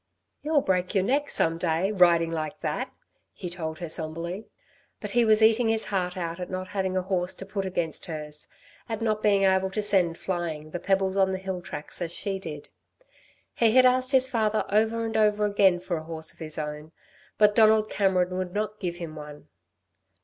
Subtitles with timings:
[0.41, 2.91] "You'll break your neck some day, riding like that,"
[3.33, 4.47] he told her, sombrely.
[4.99, 8.07] But he was eating his heart out at not having a horse to put against
[8.07, 8.47] hers,
[8.89, 12.39] at not being able to send flying the pebbles on the hill tracks as she
[12.39, 12.69] did.
[13.53, 16.93] He had asked his father over and over again for a horse of his own,
[17.37, 19.49] but Donald Cameron would not give him one.